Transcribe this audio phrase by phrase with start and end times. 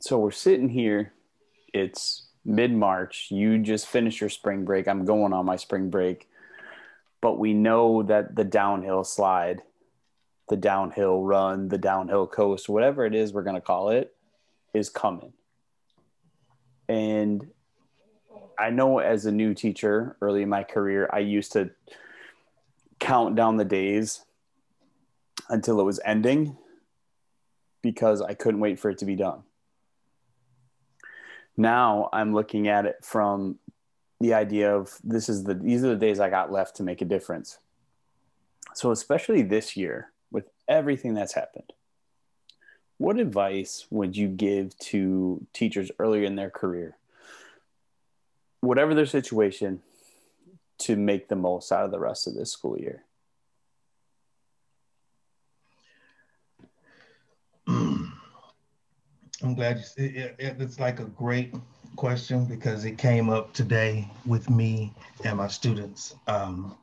[0.00, 1.12] so we're sitting here.
[1.72, 3.28] It's mid March.
[3.30, 4.88] You just finished your spring break.
[4.88, 6.28] I'm going on my spring break.
[7.20, 9.62] But we know that the downhill slide,
[10.48, 14.14] the downhill run, the downhill coast, whatever it is we're going to call it,
[14.72, 15.32] is coming.
[16.88, 17.50] And
[18.58, 21.70] I know as a new teacher early in my career, I used to
[22.98, 24.24] count down the days
[25.48, 26.56] until it was ending
[27.82, 29.42] because I couldn't wait for it to be done.
[31.60, 33.58] Now I'm looking at it from
[34.18, 37.02] the idea of this is the these are the days I got left to make
[37.02, 37.58] a difference.
[38.72, 41.74] So especially this year with everything that's happened,
[42.96, 46.96] what advice would you give to teachers earlier in their career?
[48.62, 49.82] Whatever their situation,
[50.78, 53.04] to make the most out of the rest of this school year?
[59.42, 61.54] I'm glad you, it, it, it's like a great
[61.96, 64.92] question because it came up today with me
[65.24, 66.14] and my students.
[66.26, 66.76] Um,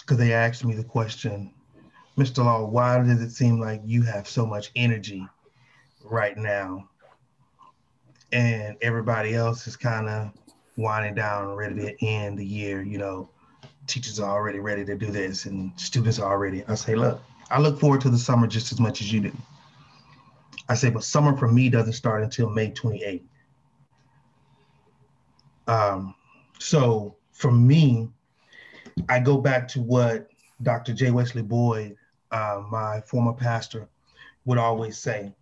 [0.00, 1.52] because they asked me the question,
[2.16, 2.44] Mr.
[2.44, 5.26] Law, why does it seem like you have so much energy
[6.02, 6.88] right now?
[8.32, 10.32] And everybody else is kind of
[10.76, 12.82] winding down, ready to end the year.
[12.82, 13.30] You know,
[13.86, 16.64] teachers are already ready to do this, and students are already.
[16.66, 19.32] I say, look, I look forward to the summer just as much as you do.
[20.68, 23.22] I say, but summer for me doesn't start until May 28th.
[25.66, 26.14] Um,
[26.58, 28.08] so for me,
[29.08, 30.28] I go back to what
[30.62, 30.92] Dr.
[30.92, 31.10] J.
[31.10, 31.96] Wesley Boyd,
[32.30, 33.88] uh, my former pastor,
[34.44, 35.34] would always say.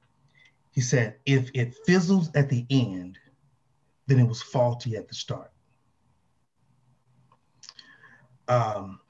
[0.73, 3.19] He said, if it fizzles at the end,
[4.07, 5.51] then it was faulty at the start.
[8.49, 9.01] Um,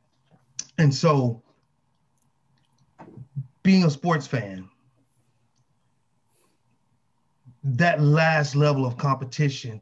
[0.79, 1.43] and so,
[3.63, 4.69] being a sports fan,
[7.75, 9.81] that last level of competition,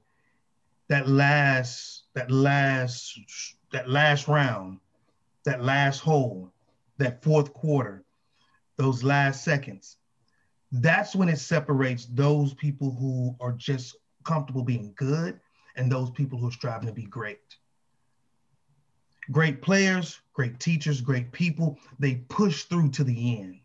[0.89, 3.19] that last, that last,
[3.73, 4.79] that last round,
[5.45, 6.51] that last hole,
[6.97, 8.03] that fourth quarter,
[8.79, 9.99] those last seconds,
[10.73, 15.39] that's when it separates those people who are just comfortable being good
[15.77, 17.39] and those people who are striving to be great.
[19.31, 23.61] Great players, great teachers, great people, they push through to the end.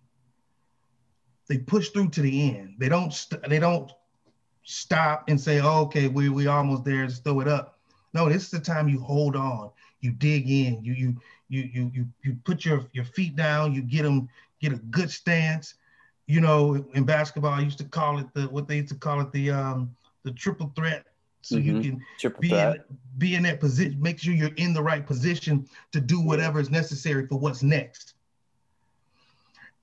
[1.47, 2.75] They push through to the end.
[2.77, 3.91] They don't st- they don't
[4.69, 7.79] stop and say, oh, "Okay, we we almost there, just throw it up."
[8.13, 9.71] No, this is the time you hold on,
[10.01, 11.15] you dig in, you you
[11.49, 14.29] you you you you put your your feet down, you get them
[14.61, 15.75] get a good stance.
[16.27, 19.21] You know, in basketball, I used to call it the what they used to call
[19.21, 21.05] it the um the triple threat
[21.41, 21.77] so mm-hmm.
[21.77, 22.75] you can triple be in,
[23.17, 26.69] be in that position make sure you're in the right position to do whatever is
[26.69, 28.15] necessary for what's next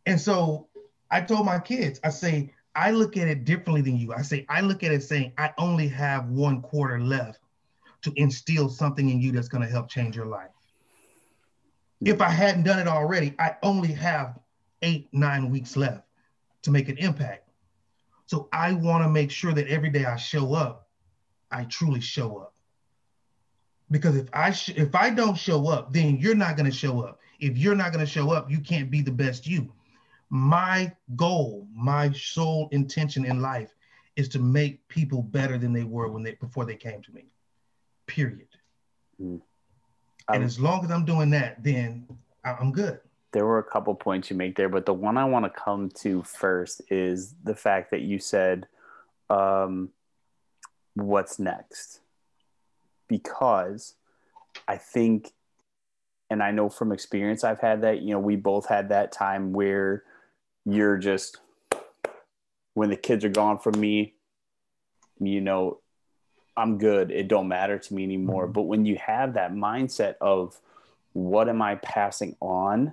[0.04, 0.66] and so
[1.10, 4.46] i told my kids i say i look at it differently than you i say
[4.48, 7.40] i look at it saying i only have one quarter left
[8.02, 10.50] to instill something in you that's going to help change your life
[12.04, 14.38] if i hadn't done it already i only have
[14.82, 16.04] eight nine weeks left
[16.62, 17.46] to make an impact
[18.26, 20.88] so I want to make sure that every day I show up,
[21.50, 22.54] I truly show up.
[23.90, 27.02] Because if I sh- if I don't show up, then you're not going to show
[27.02, 27.20] up.
[27.38, 29.72] If you're not going to show up, you can't be the best you.
[30.28, 33.74] My goal, my sole intention in life
[34.16, 37.26] is to make people better than they were when they before they came to me.
[38.06, 38.48] Period.
[39.20, 39.40] Mm.
[40.32, 42.06] And as long as I'm doing that, then
[42.44, 43.00] I'm good
[43.36, 45.90] there were a couple points you make there, but the one I want to come
[45.96, 48.66] to first is the fact that you said,
[49.28, 49.90] um,
[50.94, 52.00] "What's next?"
[53.08, 53.94] Because
[54.66, 55.34] I think,
[56.30, 58.00] and I know from experience, I've had that.
[58.00, 60.04] You know, we both had that time where
[60.66, 61.38] you're just
[62.74, 64.14] when the kids are gone from me,
[65.18, 65.80] you know,
[66.56, 67.10] I'm good.
[67.10, 68.44] It don't matter to me anymore.
[68.44, 68.52] Mm-hmm.
[68.52, 70.58] But when you have that mindset of
[71.12, 72.92] what am I passing on?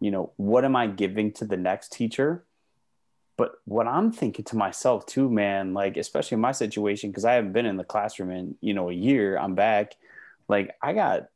[0.00, 2.44] you know, what am I giving to the next teacher?
[3.36, 7.34] But what I'm thinking to myself too, man, like especially in my situation, because I
[7.34, 9.96] haven't been in the classroom in, you know, a year, I'm back.
[10.48, 11.28] Like I got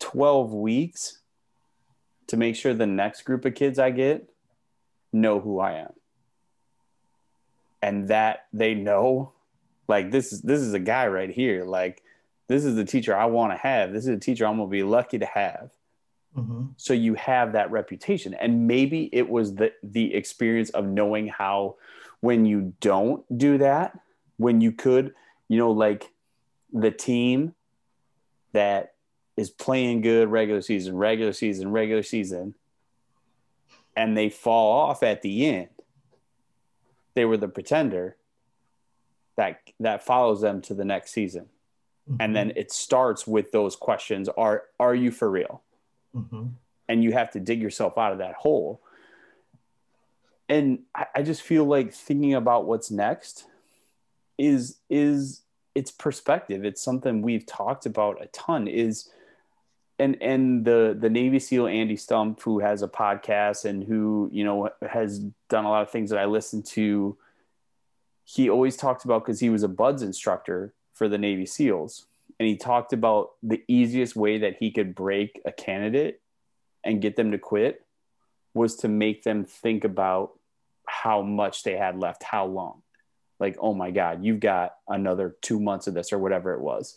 [0.00, 1.18] 12 weeks
[2.28, 4.29] to make sure the next group of kids I get
[5.12, 5.92] know who I am.
[7.82, 9.32] And that they know,
[9.88, 11.64] like this is this is a guy right here.
[11.64, 12.02] Like
[12.48, 13.92] this is the teacher I want to have.
[13.92, 15.70] This is a teacher I'm gonna be lucky to have
[16.36, 16.66] Mm-hmm.
[16.76, 18.34] So you have that reputation.
[18.34, 21.76] And maybe it was the the experience of knowing how
[22.20, 23.98] when you don't do that,
[24.36, 25.14] when you could,
[25.48, 26.10] you know, like
[26.72, 27.54] the team
[28.52, 28.94] that
[29.36, 32.54] is playing good regular season, regular season, regular season,
[33.96, 35.68] and they fall off at the end.
[37.14, 38.16] they were the pretender
[39.36, 41.46] that that follows them to the next season.
[42.08, 42.16] Mm-hmm.
[42.20, 45.62] And then it starts with those questions are are you for real?
[46.14, 46.46] Mm-hmm.
[46.88, 48.80] And you have to dig yourself out of that hole.
[50.48, 53.46] And I, I just feel like thinking about what's next
[54.38, 55.42] is is
[55.74, 56.64] it's perspective.
[56.64, 58.66] It's something we've talked about a ton.
[58.66, 59.08] Is
[60.00, 64.42] and and the the Navy SEAL Andy Stumpf, who has a podcast and who you
[64.42, 67.16] know has done a lot of things that I listen to,
[68.24, 72.06] he always talked about because he was a BUD/S instructor for the Navy SEALs,
[72.38, 76.20] and he talked about the easiest way that he could break a candidate
[76.82, 77.84] and get them to quit
[78.54, 80.32] was to make them think about
[80.86, 82.82] how much they had left, how long.
[83.38, 86.96] Like, oh my God, you've got another two months of this or whatever it was.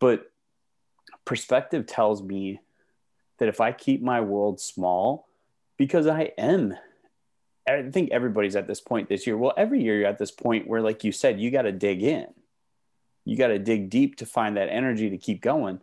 [0.00, 0.31] But
[1.24, 2.60] perspective tells me
[3.38, 5.28] that if I keep my world small,
[5.76, 6.74] because I am,
[7.68, 9.36] I think everybody's at this point this year.
[9.36, 12.02] Well, every year you're at this point where, like you said, you got to dig
[12.02, 12.26] in.
[13.24, 15.80] You got to dig deep to find that energy to keep going.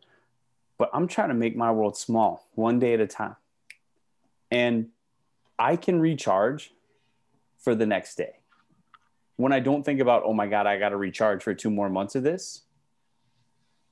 [0.78, 3.36] But I'm trying to make my world small, one day at a time.
[4.52, 4.90] And
[5.58, 6.72] I can recharge
[7.60, 8.38] for the next day.
[9.36, 11.90] When I don't think about, oh my God, I got to recharge for two more
[11.90, 12.64] months of this,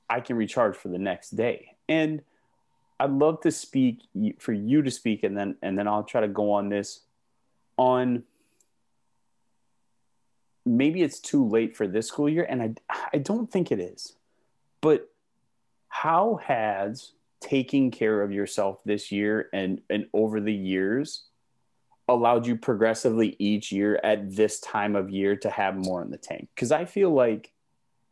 [0.08, 1.76] I can recharge for the next day.
[1.88, 2.22] And
[3.00, 4.00] I'd love to speak
[4.38, 7.00] for you to speak, and then and then I'll try to go on this
[7.76, 8.24] on.
[10.66, 14.16] Maybe it's too late for this school year, and I I don't think it is,
[14.80, 15.08] but
[15.88, 21.24] how has taking care of yourself this year and and over the years
[22.08, 26.16] allowed you progressively each year at this time of year to have more in the
[26.16, 27.52] tank because i feel like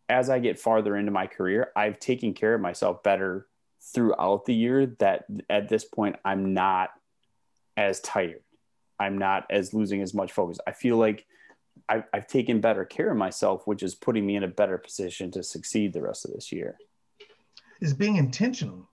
[0.08, 3.46] as I get farther into my career, I've taken care of myself better
[3.94, 6.90] throughout the year that at this point I'm not
[7.76, 8.42] as tired.
[8.98, 10.58] I'm not as losing as much focus.
[10.66, 11.26] I feel like
[11.88, 15.30] I've, I've taken better care of myself, which is putting me in a better position
[15.32, 16.78] to succeed the rest of this year.
[17.80, 18.88] Is being intentional.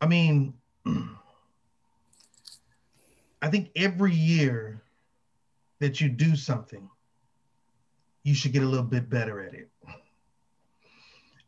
[0.00, 0.54] I mean,
[3.42, 4.82] I think every year
[5.80, 6.90] that you do something,
[8.24, 9.68] you should get a little bit better at it.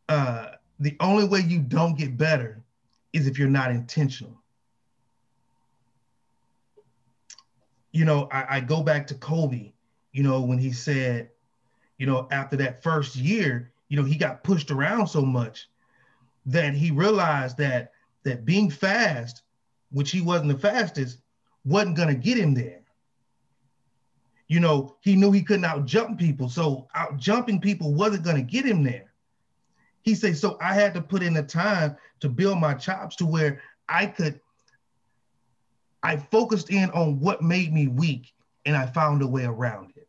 [0.09, 2.63] Uh, the only way you don't get better
[3.13, 4.41] is if you're not intentional.
[7.93, 9.73] You know, I, I go back to Kobe,
[10.13, 11.31] you know, when he said,
[11.99, 15.69] you know, after that first year, you know, he got pushed around so much
[16.45, 17.93] that he realized that
[18.25, 19.43] that being fast,
[19.91, 21.19] which he wasn't the fastest,
[21.65, 22.86] wasn't gonna get him there
[24.49, 26.49] you know, he knew he couldn't out jump people.
[26.49, 29.13] So out jumping people wasn't going to get him there.
[30.03, 33.27] He said, so I had to put in the time to build my chops to
[33.27, 34.41] where I could,
[36.03, 38.33] I focused in on what made me weak
[38.65, 40.09] and I found a way around it.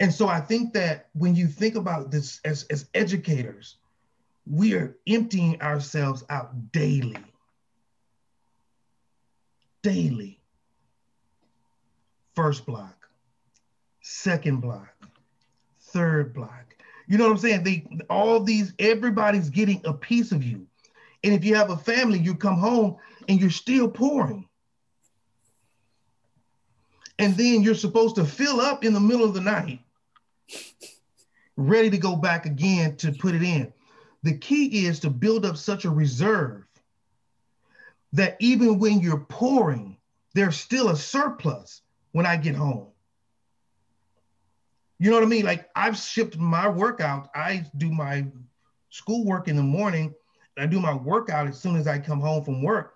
[0.00, 3.76] And so I think that when you think about this as, as educators,
[4.50, 7.16] we are emptying ourselves out daily.
[9.82, 10.27] Daily
[12.48, 13.10] first block,
[14.00, 14.88] second block,
[15.82, 16.74] third block.
[17.06, 17.62] You know what I'm saying?
[17.62, 20.66] They all these, everybody's getting a piece of you.
[21.22, 22.96] And if you have a family, you come home
[23.28, 24.48] and you're still pouring.
[27.18, 29.80] And then you're supposed to fill up in the middle of the night,
[31.58, 33.70] ready to go back again to put it in.
[34.22, 36.64] The key is to build up such a reserve
[38.14, 39.98] that even when you're pouring,
[40.32, 42.88] there's still a surplus when I get home.
[44.98, 45.44] You know what I mean?
[45.44, 47.30] Like I've shipped my workout.
[47.34, 48.26] I do my
[48.90, 50.14] schoolwork in the morning.
[50.56, 52.94] I do my workout as soon as I come home from work.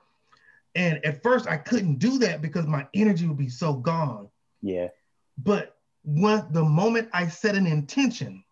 [0.74, 4.28] And at first I couldn't do that because my energy would be so gone.
[4.62, 4.88] Yeah.
[5.38, 8.42] But when the moment I set an intention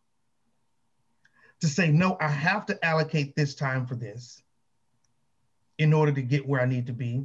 [1.61, 4.43] to say, no, I have to allocate this time for this
[5.79, 7.25] in order to get where I need to be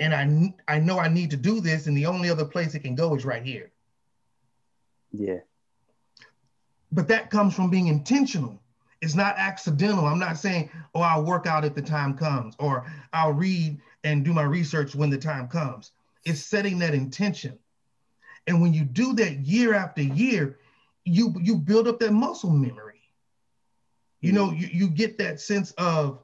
[0.00, 2.80] and I I know I need to do this, and the only other place it
[2.80, 3.70] can go is right here.
[5.12, 5.40] Yeah.
[6.92, 8.60] But that comes from being intentional.
[9.00, 10.06] It's not accidental.
[10.06, 14.24] I'm not saying, oh, I'll work out if the time comes, or I'll read and
[14.24, 15.92] do my research when the time comes.
[16.24, 17.58] It's setting that intention.
[18.46, 20.58] And when you do that year after year,
[21.04, 23.00] you you build up that muscle memory.
[24.20, 24.60] You know, mm-hmm.
[24.60, 26.18] you, you get that sense of,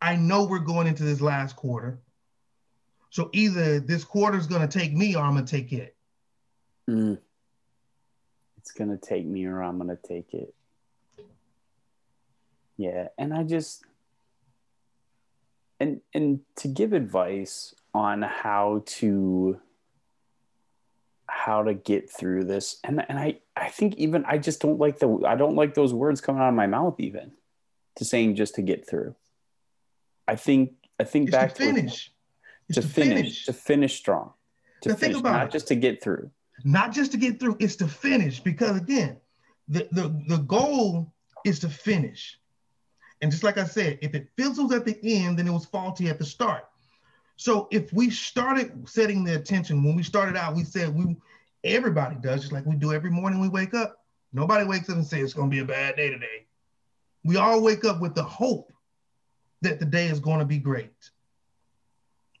[0.00, 1.98] I know we're going into this last quarter.
[3.14, 5.94] So either this quarter is going to take me or I'm going to take it.
[6.90, 7.16] Mm.
[8.56, 10.52] It's going to take me or I'm going to take it.
[12.76, 13.06] Yeah.
[13.16, 13.84] And I just,
[15.78, 19.60] and, and to give advice on how to
[21.28, 24.98] how to get through this and and I I think even I just don't like
[24.98, 27.32] the I don't like those words coming out of my mouth even
[27.96, 29.14] to saying just to get through.
[30.26, 32.10] I think I think It's back to finish.
[32.68, 34.32] It's to, to finish, to finish strong.
[34.82, 35.52] To Now think finish, about not it.
[35.52, 36.30] just to get through.
[36.64, 38.40] not just to get through, it's to finish.
[38.40, 39.16] Because again,
[39.68, 41.12] the, the, the goal
[41.44, 42.38] is to finish.
[43.20, 46.08] And just like I said, if it fizzles at the end, then it was faulty
[46.08, 46.64] at the start.
[47.36, 51.16] So if we started setting the attention, when we started out, we said we
[51.64, 53.98] everybody does, just like we do every morning we wake up.
[54.32, 56.46] Nobody wakes up and says it's gonna be a bad day today.
[57.24, 58.72] We all wake up with the hope
[59.62, 60.92] that the day is going to be great.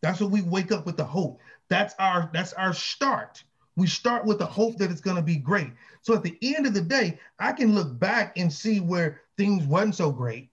[0.04, 1.40] That's what we wake up with the hope.
[1.70, 3.42] That's our that's our start.
[3.74, 5.70] We start with the hope that it's going to be great.
[6.02, 9.64] So at the end of the day, I can look back and see where things
[9.66, 10.50] wasn't so great,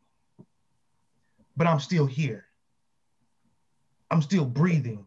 [1.57, 2.45] but I'm still here.
[4.09, 5.05] I'm still breathing.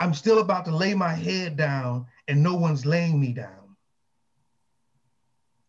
[0.00, 3.76] I'm still about to lay my head down and no one's laying me down.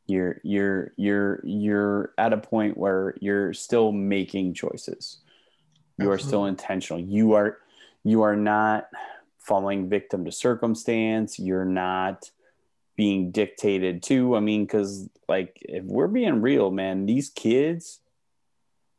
[0.07, 5.19] You're you're you're you're at a point where you're still making choices.
[5.97, 7.01] You are still intentional.
[7.01, 7.57] You are
[8.03, 8.89] you are not
[9.39, 11.39] falling victim to circumstance.
[11.39, 12.31] You're not
[12.95, 14.35] being dictated to.
[14.35, 17.99] I mean, because like if we're being real, man, these kids,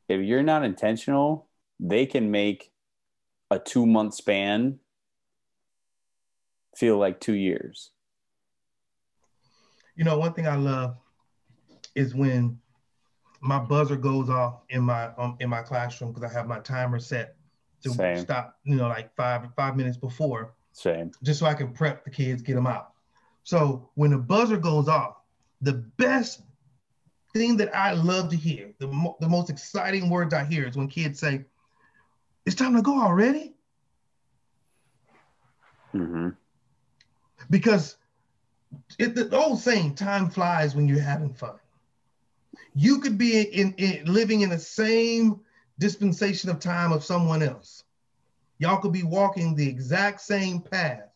[0.08, 1.46] if you're not intentional,
[1.78, 2.72] they can make
[3.50, 4.78] a two month span
[6.74, 7.90] feel like two years.
[9.96, 10.96] You know, one thing I love
[11.94, 12.60] is when
[13.40, 16.98] my buzzer goes off in my um, in my classroom because I have my timer
[16.98, 17.36] set
[17.82, 18.16] to Same.
[18.18, 21.10] stop, you know, like five five minutes before, Same.
[21.22, 22.92] just so I can prep the kids, get them out.
[23.44, 25.16] So when the buzzer goes off,
[25.60, 26.42] the best
[27.34, 30.76] thing that I love to hear, the, mo- the most exciting words I hear is
[30.76, 31.44] when kids say,
[32.46, 33.54] "It's time to go already,"
[35.94, 36.30] Mm-hmm.
[37.50, 37.96] because
[38.98, 41.56] it, the old saying, "Time flies when you're having fun."
[42.78, 45.40] You could be in, in living in the same
[45.78, 47.84] dispensation of time of someone else.
[48.58, 51.08] Y'all could be walking the exact same path,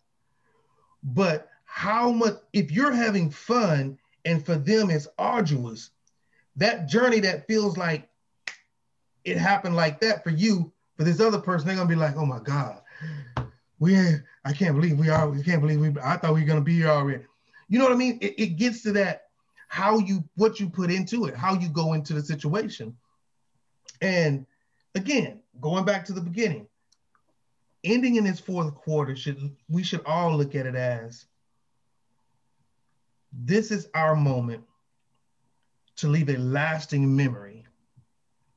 [1.03, 5.91] but how much if you're having fun and for them it's arduous,
[6.57, 8.09] that journey that feels like
[9.25, 12.25] it happened like that for you, for this other person, they're gonna be like, "Oh
[12.25, 12.81] my God,
[13.79, 13.99] we
[14.47, 15.29] I can't believe we are.
[15.29, 15.95] We can't believe we.
[16.03, 17.25] I thought we were gonna be here already."
[17.69, 18.17] You know what I mean?
[18.23, 19.30] It, it gets to that
[19.71, 22.97] how you what you put into it, how you go into the situation,
[24.01, 24.45] and
[24.97, 26.67] again, going back to the beginning,
[27.85, 31.25] ending in this fourth quarter should we should all look at it as
[33.33, 34.65] this is our moment
[35.95, 37.65] to leave a lasting memory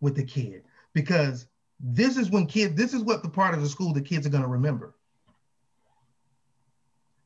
[0.01, 0.63] with the kid.
[0.93, 1.46] Because
[1.79, 4.32] this is when kids this is what the part of the school the kids are
[4.32, 4.96] going to remember.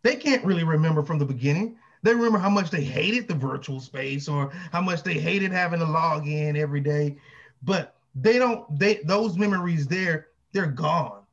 [0.04, 3.80] They can't really remember from the beginning they remember how much they hated the virtual
[3.80, 7.18] space or how much they hated having to log in every day.
[7.64, 11.24] But they don't they those memories there they're gone.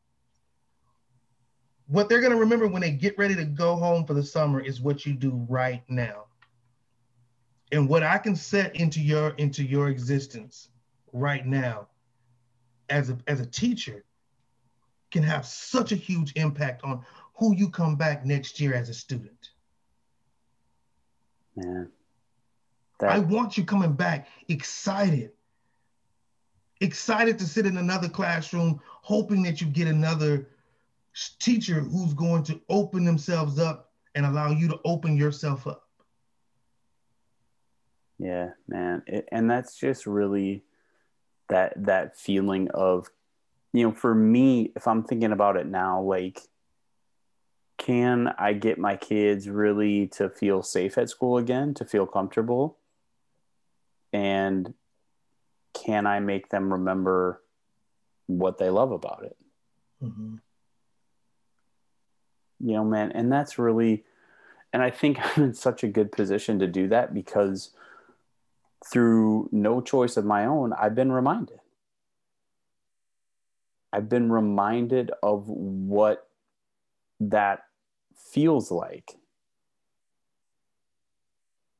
[1.87, 4.61] What they're going to remember when they get ready to go home for the summer
[4.61, 6.25] is what you do right now.
[7.73, 10.69] And what i can set into your into your existence
[11.13, 11.89] right now
[12.89, 14.05] as a as a teacher
[15.11, 17.05] can have such a huge impact on
[17.37, 19.34] who you come back next year as a student
[21.57, 21.91] Man.
[23.01, 25.33] I want you coming back excited.
[26.81, 30.49] Excited to sit in another classroom, hoping that you get another
[31.39, 35.89] teacher who's going to open themselves up and allow you to open yourself up.
[38.19, 39.03] Yeah, man.
[39.07, 40.63] It, and that's just really
[41.49, 43.09] that that feeling of
[43.73, 46.41] you know, for me, if I'm thinking about it now, like
[47.79, 52.79] can I get my kids really to feel safe at school again, to feel comfortable?
[54.13, 54.75] And
[55.75, 57.43] can I make them remember
[58.27, 59.37] what they love about it?
[60.03, 60.41] Mhm.
[62.61, 64.05] you know, man, and that's really,
[64.73, 67.71] and I think I'm in such a good position to do that because
[68.91, 71.61] through no choice of my own, I've been reminded.
[73.93, 76.29] I've been reminded of what
[77.21, 77.65] that
[78.33, 79.17] feels like.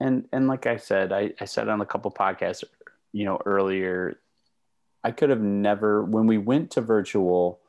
[0.01, 2.65] And and like I said, I, I said on a couple podcasts,
[3.13, 4.21] you know, earlier,
[5.03, 7.61] I could have never when we went to virtual,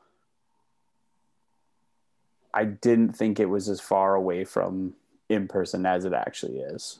[2.52, 4.94] I didn't think it was as far away from
[5.28, 6.98] in person as it actually is.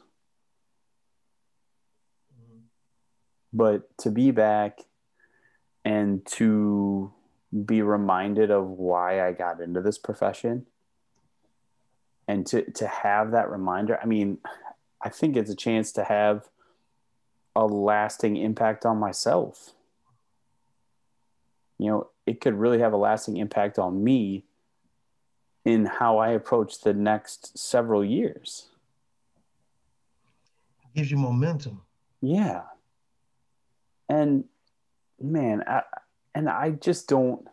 [2.33, 2.61] Mm-hmm.
[3.53, 4.81] But to be back
[5.85, 7.13] and to
[7.65, 10.67] be reminded of why I got into this profession.
[12.29, 14.39] And to to have that reminder i mean
[15.01, 16.49] i think it's a chance to have
[17.57, 19.73] a lasting impact on myself.
[21.79, 24.45] You know it could really have a lasting impact on me
[25.65, 28.69] in how i approach the next several years.
[30.83, 31.83] It gives you momentum.
[32.21, 32.63] Yeah.
[34.09, 34.45] And
[35.21, 35.83] man I,
[36.37, 37.49] and i just don't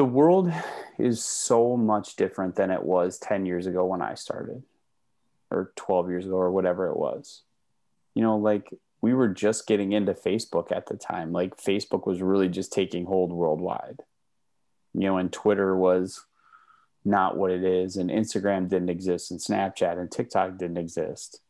[0.00, 0.50] the world
[0.98, 4.62] is so much different than it was 10 years ago when I started
[5.50, 7.42] or 12 years ago or whatever it was.
[8.14, 8.72] You know, like
[9.02, 11.32] we were just getting into Facebook at the time.
[11.32, 14.00] Like Facebook was really just taking hold worldwide.
[14.94, 16.24] You know, and Twitter was
[17.04, 21.40] not what it is, and Instagram didn't exist, and Snapchat and TikTok didn't exist.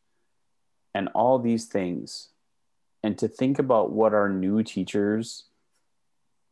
[0.93, 2.31] And all these things.
[3.03, 5.45] And to think about what our new teachers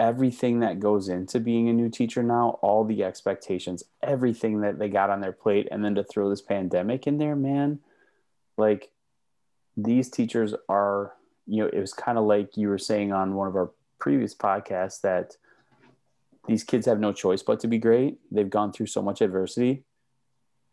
[0.01, 4.89] everything that goes into being a new teacher now, all the expectations, everything that they
[4.89, 7.81] got on their plate, and then to throw this pandemic in there, man,
[8.57, 8.91] like
[9.77, 11.15] these teachers are,
[11.47, 14.35] you know, it was kind of like you were saying on one of our previous
[14.35, 15.37] podcasts that
[16.47, 18.19] these kids have no choice but to be great.
[18.31, 19.83] They've gone through so much adversity.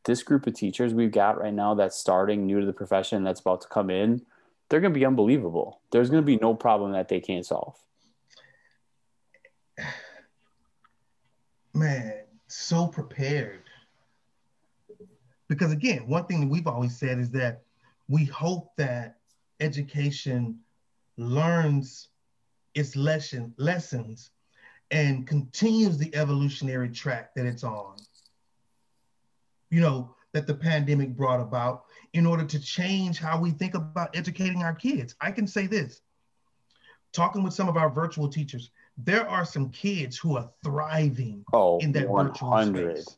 [0.05, 3.39] This group of teachers we've got right now that's starting new to the profession, that's
[3.39, 4.22] about to come in,
[4.69, 5.81] they're going to be unbelievable.
[5.91, 7.77] There's going to be no problem that they can't solve
[11.75, 12.13] man,
[12.48, 13.63] so prepared.
[15.48, 17.62] Because again, one thing that we've always said is that
[18.07, 19.17] we hope that
[19.60, 20.60] education
[21.17, 22.10] learns
[22.74, 24.31] its lesson lessons
[24.91, 27.95] and continues the evolutionary track that it's on.
[29.69, 34.13] You know, that the pandemic brought about in order to change how we think about
[34.13, 35.15] educating our kids.
[35.21, 36.01] I can say this
[37.13, 41.77] talking with some of our virtual teachers, there are some kids who are thriving oh,
[41.79, 42.33] in that 100.
[42.33, 43.17] virtual space.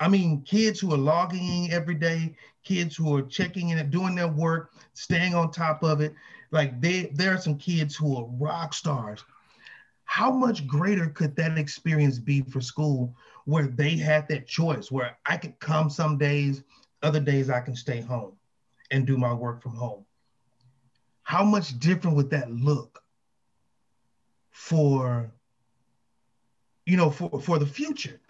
[0.00, 2.34] I mean, kids who are logging in every day,
[2.64, 6.14] kids who are checking in and doing their work, staying on top of it.
[6.52, 9.22] Like they, there are some kids who are rock stars.
[10.04, 13.14] How much greater could that experience be for school
[13.44, 16.62] where they had that choice, where I could come some days,
[17.02, 18.32] other days I can stay home
[18.90, 20.04] and do my work from home?
[21.22, 23.04] How much different would that look?
[24.54, 25.32] for
[26.86, 28.20] you know for, for the future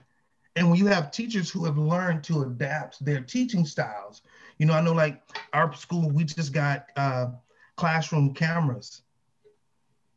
[0.56, 4.22] and when you have teachers who have learned to adapt their teaching styles
[4.56, 7.26] you know i know like our school we just got uh,
[7.76, 9.02] classroom cameras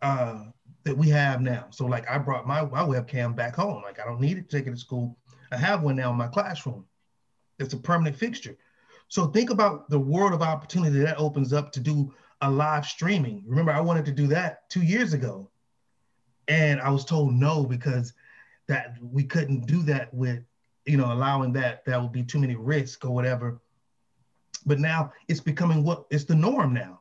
[0.01, 0.45] uh,
[0.88, 1.67] that we have now.
[1.69, 3.84] So like i brought my, my webcam back home.
[3.84, 5.17] Like i don't need it to take it to school.
[5.52, 6.86] I have one now in my classroom.
[7.60, 8.58] It's a permanent fixture.
[9.10, 13.43] So think about the world of opportunity that opens up to do a live streaming.
[13.47, 15.50] Remember i wanted to do that two years ago.
[16.47, 18.13] And I was told no because
[18.67, 20.43] that we couldn't do that with
[20.86, 23.60] you know allowing that that would be too many risks or whatever.
[24.65, 26.96] But now it's becoming what it's the norm now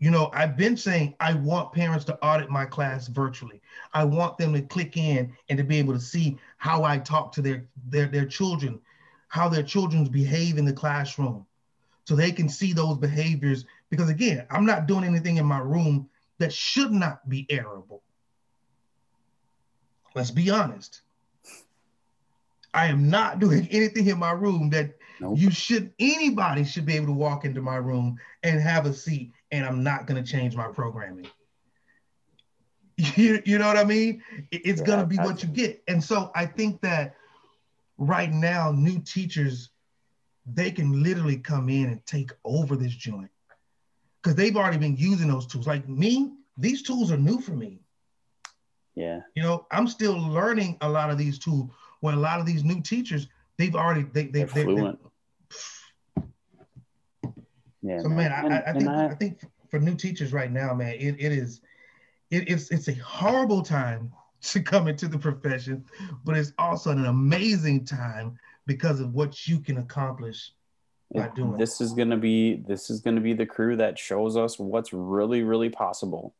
[0.00, 3.60] you know i've been saying i want parents to audit my class virtually
[3.94, 7.30] i want them to click in and to be able to see how i talk
[7.32, 8.80] to their their, their children
[9.28, 11.46] how their children behave in the classroom
[12.04, 16.08] so they can see those behaviors because again i'm not doing anything in my room
[16.40, 18.02] that should not be arable.
[20.16, 21.02] Let's be honest.
[22.74, 25.38] I am not doing anything in my room that nope.
[25.38, 29.32] you should anybody should be able to walk into my room and have a seat
[29.52, 31.26] and I'm not going to change my programming.
[33.16, 34.22] You, you know what I mean?
[34.50, 35.82] It's yeah, going to be what you get.
[35.88, 37.14] And so I think that
[37.96, 39.70] right now new teachers
[40.46, 43.30] they can literally come in and take over this joint
[44.22, 45.66] because they've already been using those tools.
[45.66, 47.80] Like me, these tools are new for me.
[48.94, 49.20] Yeah.
[49.34, 51.70] You know, I'm still learning a lot of these tools.
[52.00, 55.00] Where a lot of these new teachers, they've already they they they're fluent.
[55.02, 55.09] They're,
[57.82, 58.00] yeah.
[58.00, 59.40] So man, man I, I, think I, I, think
[59.70, 61.60] for new teachers right now, man, it, it is
[62.30, 64.12] it, it's it's a horrible time
[64.42, 65.84] to come into the profession,
[66.24, 70.52] but it's also an amazing time because of what you can accomplish
[71.34, 71.56] doing.
[71.56, 75.42] This is gonna be this is gonna be the crew that shows us what's really
[75.42, 76.34] really possible.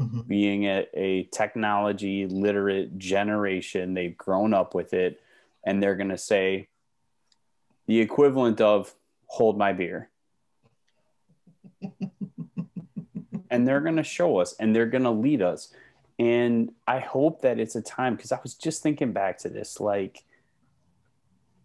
[0.00, 0.20] Mm-hmm.
[0.22, 5.20] Being a, a technology literate generation, they've grown up with it,
[5.64, 6.68] and they're gonna say
[7.86, 8.94] the equivalent of
[9.26, 10.09] "hold my beer."
[13.50, 15.72] And they're going to show us and they're going to lead us
[16.18, 19.80] and i hope that it's a time because i was just thinking back to this
[19.80, 20.24] like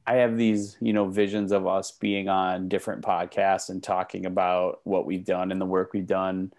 [0.08, 4.82] I have these, you know, visions of us being on different podcasts and talking about
[4.84, 6.54] what we've done and the work we've done.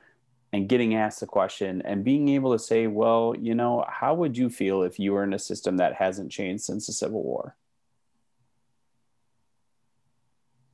[0.52, 4.38] and getting asked the question and being able to say, well, you know, how would
[4.38, 7.56] you feel if you were in a system that hasn't changed since the Civil War?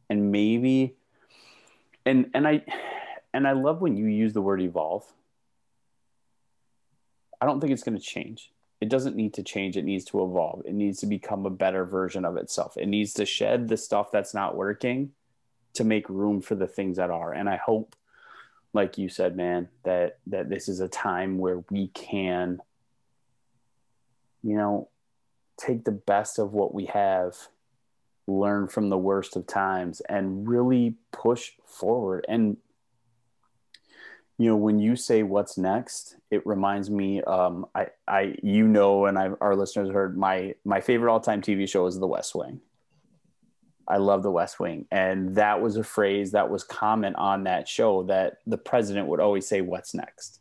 [0.08, 0.94] And maybe,
[2.06, 2.64] and and I,
[3.34, 5.04] and I love when you use the word evolve.
[7.40, 8.52] I don't think it's going to change.
[8.80, 9.76] It doesn't need to change.
[9.76, 10.62] It needs to evolve.
[10.64, 12.76] It needs to become a better version of itself.
[12.76, 15.12] It needs to shed the stuff that's not working
[15.74, 17.32] to make room for the things that are.
[17.32, 17.96] And I hope
[18.72, 22.60] like you said, man, that that this is a time where we can,
[24.42, 24.88] you know,
[25.58, 27.36] take the best of what we have,
[28.26, 32.24] learn from the worst of times, and really push forward.
[32.28, 32.56] And
[34.38, 37.22] you know, when you say what's next, it reminds me.
[37.22, 41.42] Um, I, I, you know, and I, our listeners heard my my favorite all time
[41.42, 42.60] TV show is The West Wing.
[43.88, 44.86] I love the West Wing.
[44.90, 49.20] And that was a phrase that was common on that show that the president would
[49.20, 50.40] always say, What's next?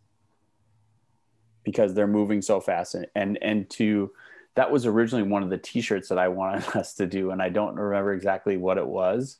[1.63, 2.95] Because they're moving so fast.
[2.95, 4.11] And, and, and to,
[4.55, 7.31] that was originally one of the t shirts that I wanted us to do.
[7.31, 9.37] And I don't remember exactly what it was,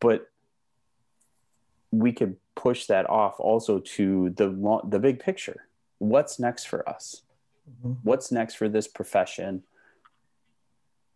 [0.00, 0.30] but
[1.90, 5.66] we could push that off also to the, the big picture.
[5.98, 7.22] What's next for us?
[7.68, 7.94] Mm-hmm.
[8.02, 9.62] What's next for this profession?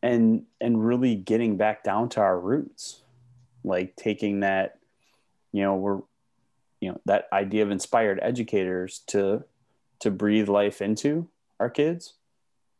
[0.04, 3.00] and and really getting back down to our roots
[3.64, 4.78] like taking that
[5.50, 6.00] you know we're
[6.80, 9.42] you know that idea of inspired educators to
[9.98, 11.26] to breathe life into
[11.58, 12.12] our kids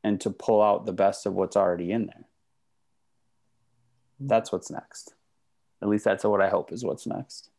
[0.04, 2.24] and to pull out the best of what's already in there
[4.20, 5.14] that's what's next
[5.82, 7.50] at least that's what i hope is what's next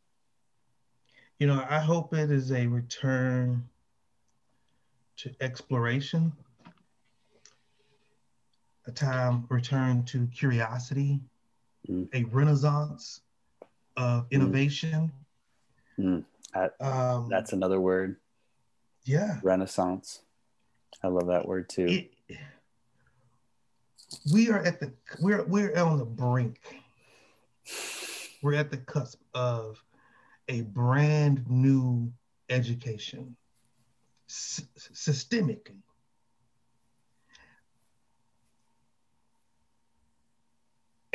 [1.38, 3.67] you know i hope it is a return
[5.17, 6.31] to exploration
[8.88, 11.19] a time return to curiosity,
[11.89, 12.08] mm.
[12.13, 13.21] a renaissance
[13.97, 14.31] of mm.
[14.31, 15.12] innovation.
[15.99, 16.23] Mm.
[16.79, 18.17] Um, that's another word.
[19.03, 19.39] Yeah.
[19.43, 20.21] Renaissance.
[21.03, 21.88] I love that word too.
[21.88, 22.12] It,
[24.31, 26.59] we are at the we're we're on the brink.
[28.41, 29.83] We're at the cusp of
[30.49, 32.11] a brand new
[32.49, 33.35] education,
[34.29, 35.81] S- systemically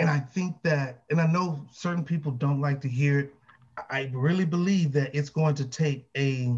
[0.00, 3.34] and I think that, and I know certain people don't like to hear it.
[3.90, 6.56] I really believe that it's going to take a,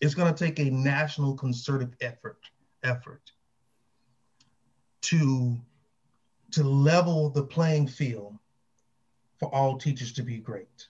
[0.00, 2.38] it's going to take a national concerted effort,
[2.84, 3.32] effort
[5.02, 5.56] to,
[6.52, 8.34] to level the playing field
[9.38, 10.88] for all teachers to be great.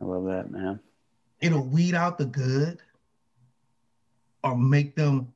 [0.00, 0.80] I love that, man.
[1.40, 2.80] It'll weed out the good
[4.42, 5.32] or make them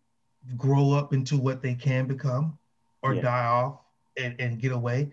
[0.57, 2.59] grow up into what they can become
[3.03, 3.23] or yeah.
[3.23, 3.81] die off
[4.17, 5.13] and, and get away.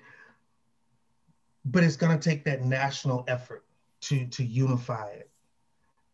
[1.65, 3.63] But it's going to take that national effort
[4.01, 5.29] to, to unify it,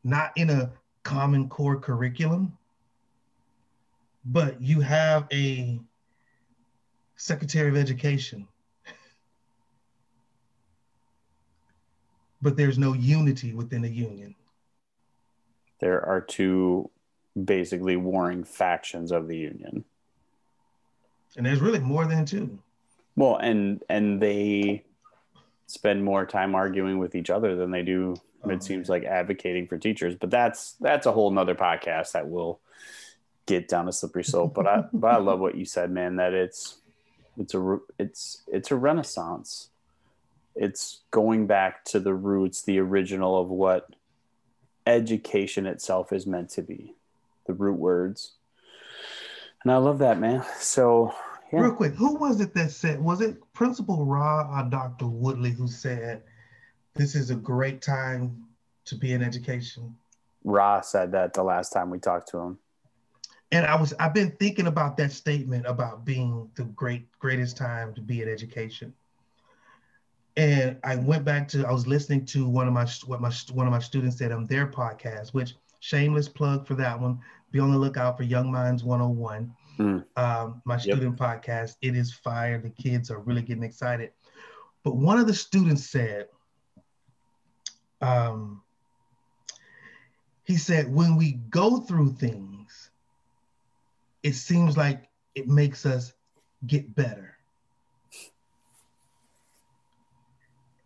[0.03, 0.71] not in a
[1.03, 2.57] common core curriculum,
[4.25, 5.79] but you have a
[7.17, 8.47] Secretary of Education,
[12.41, 14.35] but there's no unity within the union.
[15.79, 16.89] There are two
[17.45, 19.83] basically warring factions of the union.
[21.35, 22.57] And there's really more than two.
[23.15, 24.85] Well, and and they
[25.65, 28.15] spend more time arguing with each other than they do.
[28.43, 29.01] Oh, it seems man.
[29.01, 32.59] like advocating for teachers, but that's that's a whole nother podcast that will
[33.45, 34.53] get down a slippery slope.
[34.53, 36.17] But I but I love what you said, man.
[36.17, 36.77] That it's
[37.37, 39.69] it's a it's it's a renaissance.
[40.55, 43.89] It's going back to the roots, the original of what
[44.87, 46.95] education itself is meant to be,
[47.45, 48.33] the root words.
[49.63, 50.43] And I love that, man.
[50.57, 51.13] So
[51.51, 51.61] yeah.
[51.61, 55.07] Real quick, who was it that said, was it Principal Ra or Dr.
[55.07, 56.23] Woodley who said,
[56.93, 58.43] this is a great time
[58.85, 59.95] to be in education?
[60.43, 62.57] Ra said that the last time we talked to him.
[63.51, 67.93] And I was, I've been thinking about that statement about being the great, greatest time
[67.95, 68.93] to be in education.
[70.35, 73.65] And I went back to, I was listening to one of my, what my, one
[73.65, 77.19] of my students said on their podcast, which shameless plug for that one.
[77.51, 80.03] Be on the lookout for Young Minds 101 mm.
[80.17, 81.43] um, my student yep.
[81.43, 81.75] podcast.
[81.81, 82.59] It is fire.
[82.59, 84.11] The kids are really getting excited.
[84.83, 86.27] But one of the students said,
[88.01, 88.61] um,
[90.43, 92.56] he said, when we go through things,
[94.27, 96.11] it seems like it makes us
[96.65, 97.37] get better.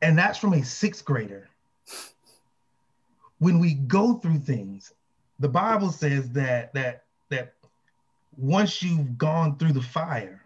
[0.04, 1.50] And that's from a sixth grader.
[3.40, 4.94] When we go through things,
[5.40, 7.56] the Bible says that that that
[8.38, 10.44] once you've gone through the fire,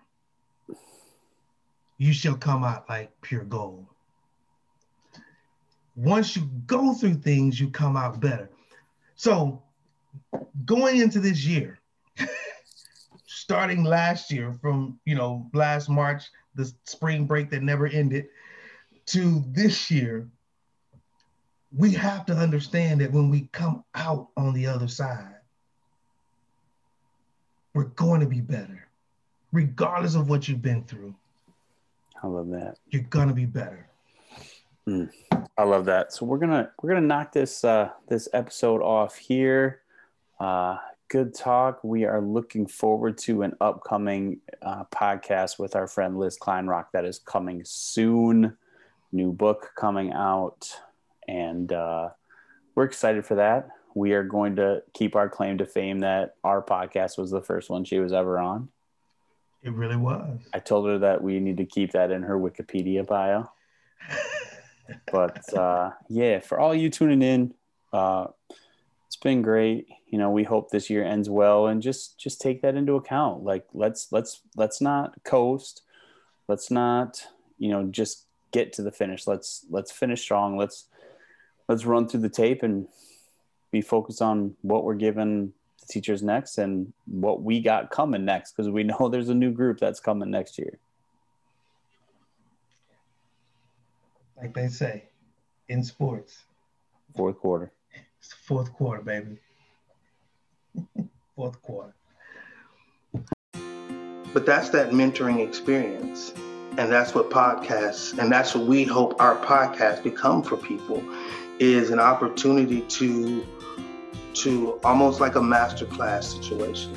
[1.98, 3.88] you shall come out like pure gold.
[5.98, 8.50] Once you go through things, you come out better.
[9.18, 9.62] So
[10.64, 11.78] going into this year,
[13.46, 16.24] starting last year from you know last March,
[16.56, 18.26] the spring break that never ended,
[19.06, 20.28] to this year,
[21.72, 25.36] we have to understand that when we come out on the other side,
[27.76, 28.88] we're going to be better,
[29.52, 31.14] regardless of what you've been through.
[32.24, 32.78] I love that.
[32.90, 33.88] You're gonna be better.
[34.90, 35.12] Mm,
[35.56, 36.14] I love that.
[36.14, 39.82] So we're gonna we're gonna knock this uh, this episode off here.
[40.40, 40.78] Uh,
[41.10, 41.84] good talk.
[41.84, 47.06] We are looking forward to an upcoming uh, podcast with our friend Liz Kleinrock that
[47.06, 48.58] is coming soon.
[49.12, 50.76] New book coming out,
[51.28, 52.10] and uh,
[52.74, 53.70] we're excited for that.
[53.94, 57.70] We are going to keep our claim to fame that our podcast was the first
[57.70, 58.70] one she was ever on.
[59.64, 60.40] It really was.
[60.54, 63.50] I told her that we need to keep that in her Wikipedia bio.
[65.12, 67.54] but uh, yeah, for all you tuning in,
[67.94, 68.28] uh,
[69.08, 69.88] it's been great.
[70.08, 73.44] You know, we hope this year ends well, and just just take that into account.
[73.44, 75.82] Like, let's let's let's not coast.
[76.48, 77.26] Let's not
[77.58, 79.28] you know just get to the finish.
[79.28, 80.58] Let's let's finish strong.
[80.58, 80.86] Let's
[81.68, 82.88] let's run through the tape and
[83.72, 88.52] be focused on what we're given the teachers next and what we got coming next
[88.52, 90.80] because we know there's a new group that's coming next year.
[94.38, 95.06] Like they say
[95.68, 96.44] in sports.
[97.16, 97.72] Fourth quarter.
[98.26, 99.38] It's fourth quarter, baby.
[101.36, 101.94] fourth quarter.
[104.34, 106.34] But that's that mentoring experience.
[106.78, 111.04] And that's what podcasts, and that's what we hope our podcast become for people,
[111.60, 113.46] is an opportunity to
[114.34, 116.94] to almost like a masterclass situation.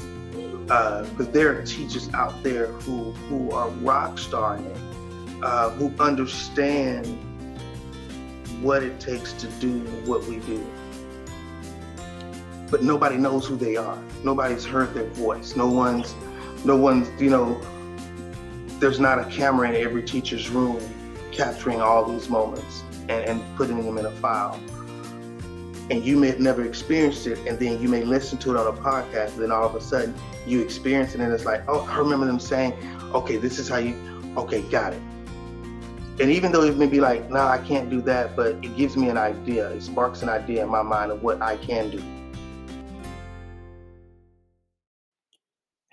[0.64, 4.81] Because uh, there are teachers out there who who are rock starring it,
[5.43, 7.07] uh, who understand
[8.62, 10.67] what it takes to do what we do.
[12.70, 13.98] But nobody knows who they are.
[14.24, 15.57] Nobody's heard their voice.
[15.57, 16.14] No one's,
[16.64, 17.61] no one's, you know,
[18.78, 20.81] there's not a camera in every teacher's room
[21.33, 24.61] capturing all these moments and, and putting them in a file.
[25.90, 28.66] And you may have never experienced it, and then you may listen to it on
[28.66, 30.14] a podcast, and then all of a sudden
[30.46, 32.74] you experience it, and it's like, oh, I remember them saying,
[33.14, 33.96] okay, this is how you,
[34.37, 35.00] okay, got it
[36.20, 38.96] and even though it may be like, nah, I can't do that, but it gives
[38.96, 39.70] me an idea.
[39.70, 42.02] It sparks an idea in my mind of what I can do.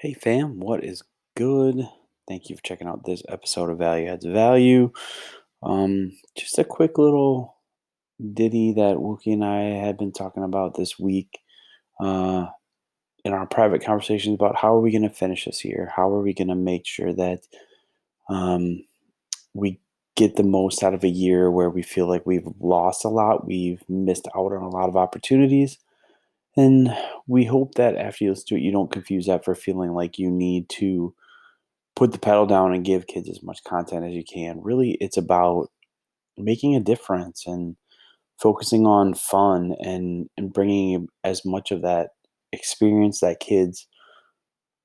[0.05, 1.01] Hey, fam, what is
[1.35, 1.89] good?
[2.27, 4.91] Thank you for checking out this episode of Value Adds Value.
[5.63, 7.55] Um, just a quick little
[8.35, 11.39] ditty that Wookie and I had been talking about this week
[11.99, 12.45] uh,
[13.23, 15.91] in our private conversations about how are we going to finish this year?
[15.95, 17.39] How are we going to make sure that
[18.29, 18.83] um,
[19.55, 19.81] we
[20.15, 23.47] get the most out of a year where we feel like we've lost a lot,
[23.47, 25.79] we've missed out on a lot of opportunities.
[26.57, 26.95] And
[27.27, 30.17] we hope that after you listen to it, you don't confuse that for feeling like
[30.17, 31.13] you need to
[31.95, 34.61] put the pedal down and give kids as much content as you can.
[34.61, 35.67] Really, it's about
[36.37, 37.75] making a difference and
[38.41, 42.09] focusing on fun and, and bringing as much of that
[42.51, 43.87] experience that kids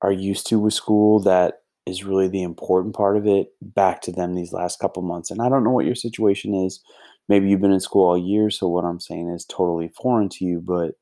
[0.01, 1.55] are used to with school that
[1.85, 5.31] is really the important part of it back to them these last couple months.
[5.31, 6.81] And I don't know what your situation is.
[7.27, 10.45] Maybe you've been in school all year, so what I'm saying is totally foreign to
[10.45, 10.61] you.
[10.61, 10.95] But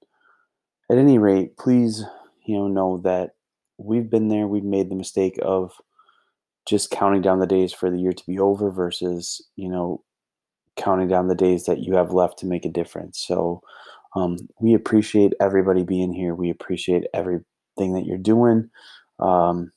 [0.90, 2.04] at any rate, please,
[2.46, 3.32] you know, know that
[3.78, 4.48] we've been there.
[4.48, 5.74] We've made the mistake of
[6.68, 10.04] just counting down the days for the year to be over versus, you know,
[10.76, 13.20] counting down the days that you have left to make a difference.
[13.20, 13.62] So
[14.16, 16.34] um, we appreciate everybody being here.
[16.34, 18.70] We appreciate everything that you're doing.
[19.20, 19.72] Um,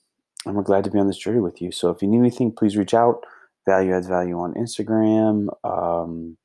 [0.47, 1.73] and we're glad to be on this journey with you.
[1.73, 3.25] So if you need anything, please reach out.
[3.67, 5.49] Value adds value on Instagram.
[5.65, 6.37] Um,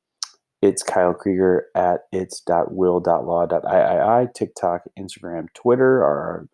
[0.61, 6.47] it's Kyle Krieger at it's.will.law.iii, TikTok, Instagram, Twitter, our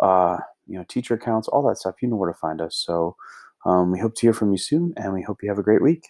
[0.00, 1.96] uh, you know teacher accounts, all that stuff.
[2.00, 2.76] You know where to find us.
[2.76, 3.16] So
[3.64, 5.82] um, we hope to hear from you soon, and we hope you have a great
[5.82, 6.02] week.